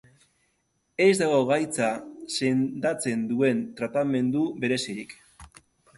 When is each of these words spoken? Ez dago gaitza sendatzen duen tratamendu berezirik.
Ez 1.03 1.09
dago 1.19 1.41
gaitza 1.51 1.89
sendatzen 2.37 3.21
duen 3.33 3.61
tratamendu 3.81 4.43
berezirik. 4.65 5.15